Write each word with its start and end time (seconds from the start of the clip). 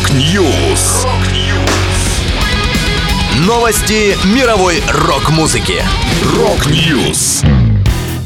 Rock 0.00 0.47
News. 0.47 1.06
Новости 3.46 4.16
мировой 4.34 4.82
рок-музыки. 4.88 5.82
Rock 6.36 6.83
News. 6.83 7.42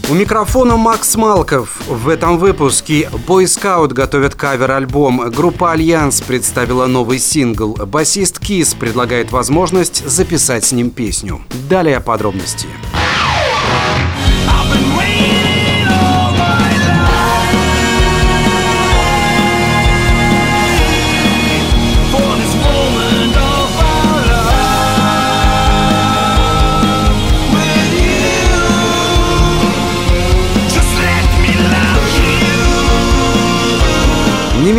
У 0.09 0.15
микрофона 0.15 0.77
Макс 0.77 1.17
Малков. 1.17 1.81
В 1.89 2.09
этом 2.09 2.39
выпуске 2.39 3.11
Scout 3.11 3.89
готовят 3.89 4.37
кавер-альбом. 4.37 5.31
Группа 5.31 5.73
Альянс 5.73 6.21
представила 6.21 6.87
новый 6.87 7.18
сингл. 7.18 7.75
Басист 7.75 8.38
Kiss 8.39 8.75
предлагает 8.75 9.32
возможность 9.32 10.09
записать 10.09 10.64
с 10.64 10.70
ним 10.70 10.91
песню. 10.91 11.43
Далее 11.68 11.98
подробности. 11.98 12.68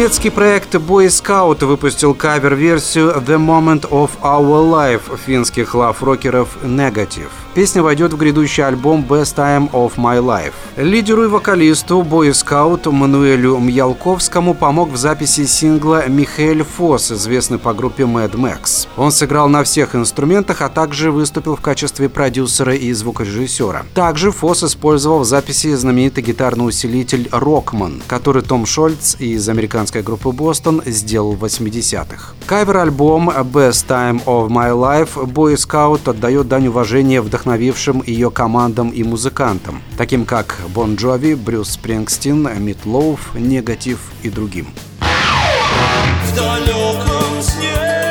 Немецкий 0.06 0.30
проект 0.30 0.76
Boy 0.76 1.08
Scout 1.08 1.66
выпустил 1.66 2.14
кавер-версию 2.14 3.16
The 3.26 3.40
Moment 3.40 3.90
of 3.90 4.12
Our 4.22 4.62
Life 4.72 5.18
финских 5.26 5.74
лав-рокеров 5.74 6.64
Negative. 6.64 7.45
Песня 7.56 7.82
войдет 7.82 8.12
в 8.12 8.18
грядущий 8.18 8.66
альбом 8.66 9.06
Best 9.08 9.38
Time 9.38 9.72
of 9.72 9.94
My 9.96 10.20
Life. 10.20 10.52
Лидеру 10.76 11.24
и 11.24 11.28
вокалисту 11.28 12.02
Scout 12.02 12.92
Мануэлю 12.92 13.58
Мьялковскому 13.60 14.54
помог 14.54 14.90
в 14.90 14.98
записи 14.98 15.46
сингла 15.46 16.10
Михаэль 16.10 16.64
Фос, 16.64 17.14
известный 17.14 17.58
по 17.58 17.74
группе 17.74 18.04
Mad 18.04 18.32
Max. 18.32 18.90
Он 18.98 19.10
сыграл 19.10 19.48
на 19.48 19.64
всех 19.64 19.96
инструментах, 19.96 20.62
а 20.62 20.68
также 20.68 21.12
выступил 21.12 21.56
в 21.56 21.62
качестве 21.62 22.10
продюсера 22.10 22.76
и 22.76 22.92
звукорежиссера. 22.92 23.86
Также 23.94 24.32
Фос 24.32 24.66
использовал 24.66 25.20
в 25.20 25.26
записи 25.26 25.74
знаменитый 25.76 26.26
гитарный 26.26 26.68
усилитель 26.68 27.30
Rockman, 27.32 28.02
который 28.06 28.42
Том 28.42 28.66
Шольц 28.66 29.16
из 29.18 29.48
американской 29.48 30.02
группы 30.04 30.32
Бостон 30.32 30.82
сделал 30.86 31.32
в 31.32 31.46
80-х. 31.46 32.34
Кавер-альбом 32.48 33.30
Best 33.30 33.86
Time 33.88 34.22
of 34.26 34.50
My 34.50 34.74
Life 34.74 35.16
Scout 35.56 36.10
отдает 36.10 36.50
дань 36.50 36.68
уважения 36.68 37.22
вдохновению 37.22 37.45
вдохновившим 37.46 38.02
ее 38.04 38.32
командам 38.32 38.90
и 38.90 39.04
музыкантам, 39.04 39.82
таким 39.98 40.26
как 40.26 40.60
Бон 40.74 40.96
Джови, 40.96 41.36
Брюс 41.36 41.74
Спрингстин, 41.74 42.50
Мит 42.60 42.86
Лоуф, 42.86 43.36
Негатив 43.36 44.00
и 44.24 44.30
другим. 44.32 44.68
В 45.00 46.36
далеком 46.36 47.42
сне 47.42 48.05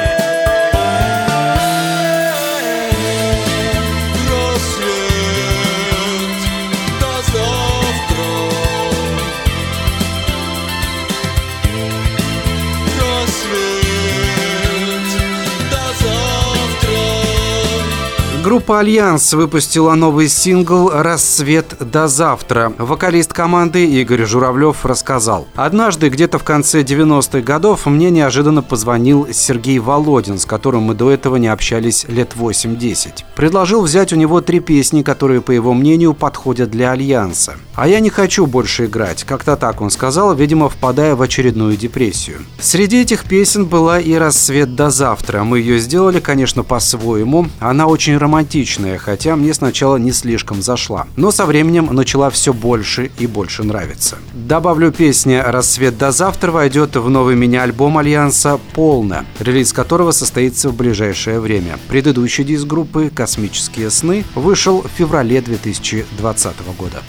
Группа 18.54 18.78
«Альянс» 18.78 19.32
выпустила 19.32 19.94
новый 19.94 20.28
сингл 20.28 20.88
«Рассвет 20.88 21.74
до 21.80 22.06
завтра». 22.06 22.72
Вокалист 22.78 23.32
команды 23.32 23.84
Игорь 23.84 24.24
Журавлев 24.26 24.86
рассказал. 24.86 25.48
«Однажды, 25.56 26.08
где-то 26.08 26.38
в 26.38 26.44
конце 26.44 26.82
90-х 26.82 27.40
годов, 27.40 27.86
мне 27.86 28.10
неожиданно 28.10 28.62
позвонил 28.62 29.26
Сергей 29.32 29.80
Володин, 29.80 30.38
с 30.38 30.44
которым 30.44 30.82
мы 30.82 30.94
до 30.94 31.10
этого 31.10 31.34
не 31.34 31.48
общались 31.48 32.04
лет 32.06 32.34
8-10. 32.38 33.24
Предложил 33.34 33.82
взять 33.82 34.12
у 34.12 34.16
него 34.16 34.40
три 34.40 34.60
песни, 34.60 35.02
которые, 35.02 35.40
по 35.40 35.50
его 35.50 35.74
мнению, 35.74 36.14
подходят 36.14 36.70
для 36.70 36.92
«Альянса». 36.92 37.54
А 37.74 37.88
я 37.88 37.98
не 37.98 38.08
хочу 38.08 38.46
больше 38.46 38.84
играть. 38.84 39.24
Как-то 39.24 39.56
так 39.56 39.80
он 39.80 39.90
сказал, 39.90 40.32
видимо, 40.32 40.68
впадая 40.68 41.16
в 41.16 41.22
очередную 41.22 41.76
депрессию. 41.76 42.38
Среди 42.60 43.02
этих 43.02 43.24
песен 43.24 43.66
была 43.66 43.98
и 43.98 44.14
«Рассвет 44.14 44.76
до 44.76 44.90
завтра». 44.90 45.42
Мы 45.42 45.58
ее 45.58 45.80
сделали, 45.80 46.20
конечно, 46.20 46.62
по-своему. 46.62 47.48
Она 47.58 47.88
очень 47.88 48.16
романтичная 48.16 48.43
романтичная, 48.44 48.98
хотя 48.98 49.36
мне 49.36 49.54
сначала 49.54 49.96
не 49.96 50.12
слишком 50.12 50.62
зашла. 50.62 51.06
Но 51.16 51.30
со 51.30 51.46
временем 51.46 51.88
начала 51.92 52.30
все 52.30 52.52
больше 52.52 53.10
и 53.18 53.26
больше 53.26 53.64
нравиться. 53.64 54.18
Добавлю 54.34 54.92
песня 54.92 55.42
«Рассвет 55.46 55.96
до 55.98 56.12
завтра» 56.12 56.50
войдет 56.50 56.96
в 56.96 57.08
новый 57.08 57.36
мини-альбом 57.36 57.98
Альянса 57.98 58.60
«Полно», 58.74 59.24
релиз 59.40 59.72
которого 59.72 60.12
состоится 60.12 60.68
в 60.68 60.76
ближайшее 60.76 61.40
время. 61.40 61.78
Предыдущий 61.88 62.44
диск 62.44 62.66
группы 62.66 63.10
«Космические 63.14 63.90
сны» 63.90 64.24
вышел 64.34 64.82
в 64.82 64.88
феврале 64.98 65.40
2020 65.40 66.52
года. 66.78 67.02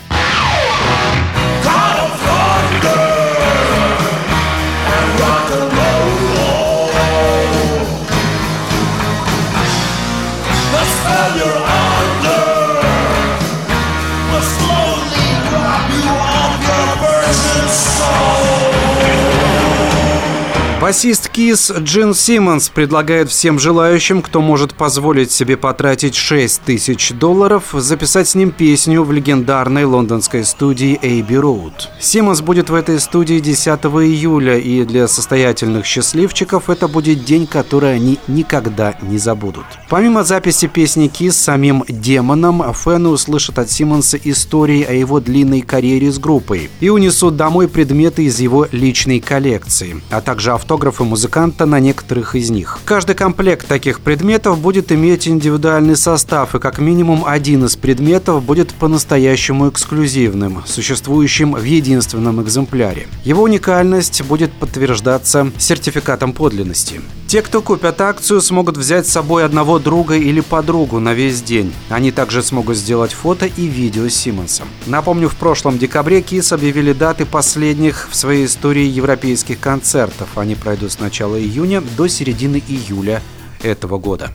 Басист 20.85 21.29
Kiss 21.29 21.72
Джин 21.72 22.13
Симмонс 22.13 22.69
предлагает 22.69 23.31
всем 23.31 23.57
желающим, 23.57 24.22
кто 24.22 24.40
может 24.40 24.75
позволить 24.75 25.31
себе 25.31 25.57
потратить 25.57 26.13
6 26.13 26.62
тысяч 26.62 27.09
долларов, 27.09 27.69
записать 27.73 28.28
с 28.28 28.35
ним 28.35 28.51
песню 28.51 29.01
в 29.01 29.12
легендарной 29.12 29.85
лондонской 29.85 30.44
студии 30.44 31.00
Abbey 31.01 31.41
Road. 31.41 31.73
Симмонс 32.00 32.41
будет 32.41 32.69
в 32.69 32.75
этой 32.75 33.00
студии 33.00 33.40
10 33.40 33.68
июля, 33.68 34.59
и 34.59 34.85
для 34.85 35.07
состоятельных 35.07 35.88
счастливчиков 35.88 36.69
это 36.69 36.88
будет 36.88 37.25
день, 37.25 37.47
который 37.47 37.96
они 37.96 38.19
никогда 38.28 38.96
не 39.02 39.17
забудут. 39.17 39.66
Помимо 39.90 40.23
записи 40.23 40.67
песни 40.67 41.07
Kiss 41.07 41.30
с 41.30 41.35
самим 41.35 41.84
демоном, 41.90 42.62
фэны 42.73 43.09
услышат 43.09 43.57
от 43.57 43.72
Симмонса 43.72 44.19
истории 44.23 44.84
о 44.84 44.94
его 44.94 45.19
длинной 45.19 45.62
карьере 45.62 46.12
с 46.12 46.19
группой 46.19 46.69
и 46.79 46.90
унесут 46.90 47.38
домой 47.38 47.67
предметы 47.67 48.25
из 48.25 48.40
его 48.40 48.67
личной 48.72 49.19
коллекции, 49.19 50.00
а 50.12 50.22
также 50.22 50.52
авто 50.52 50.75
автографы 50.75 51.06
музыканта 51.06 51.66
на 51.66 51.80
некоторых 51.80 52.36
из 52.36 52.50
них. 52.50 52.80
Каждый 52.84 53.16
комплект 53.16 53.66
таких 53.66 54.02
предметов 54.02 54.59
будет 54.59 54.91
иметь 54.91 55.25
индивидуальный 55.25 55.96
состав, 55.96 56.53
и 56.53 56.59
как 56.59 56.80
минимум 56.80 57.24
один 57.25 57.63
из 57.63 57.78
предметов 57.78 58.44
будет 58.44 58.74
по-настоящему 58.74 59.69
эксклюзивным, 59.69 60.64
существующим 60.66 61.53
в 61.53 61.64
единственном 61.64 62.41
экземпляре. 62.41 63.08
Его 63.24 63.44
уникальность 63.44 64.22
будет 64.24 64.52
подтверждаться 64.52 65.50
сертификатом 65.58 66.34
подлинности. 66.34 67.00
Те, 67.28 67.41
кто 67.41 67.62
купят 67.62 68.00
акцию, 68.02 68.40
смогут 68.40 68.78
взять 68.78 69.08
с 69.08 69.12
собой 69.12 69.46
одного 69.46 69.80
друга 69.80 70.16
или 70.16 70.41
подругу 70.41 71.00
на 71.00 71.13
весь 71.13 71.41
день. 71.41 71.74
Они 71.90 72.12
также 72.12 72.44
смогут 72.44 72.78
сделать 72.78 73.13
фото 73.13 73.47
и 73.47 73.66
видео 73.66 74.08
с 74.08 74.13
Симмонсом. 74.13 74.68
Напомню, 74.86 75.28
в 75.28 75.35
прошлом 75.35 75.80
декабре 75.80 76.22
КИС 76.22 76.53
объявили 76.53 76.94
даты 76.94 77.25
последних 77.25 78.08
в 78.12 78.16
своей 78.16 78.46
истории 78.46 78.85
европейских 78.85 79.59
концертов. 79.59 80.38
Они 80.38 80.53
пройдут 80.53 80.91
с 80.91 81.00
начала 81.00 81.40
июня 81.40 81.81
до 81.97 82.08
середины 82.08 82.62
июля 82.68 83.24
этого 83.64 83.97
года. 83.97 84.31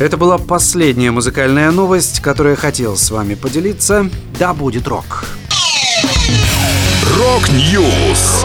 Это 0.00 0.16
была 0.16 0.38
последняя 0.38 1.12
музыкальная 1.12 1.70
новость, 1.70 2.18
которую 2.20 2.54
я 2.54 2.60
хотел 2.60 2.96
с 2.96 3.12
вами 3.12 3.34
поделиться. 3.34 4.10
Да 4.40 4.52
будет 4.52 4.88
рок! 4.88 5.24
Rock 7.16 7.73
News! 7.73 8.44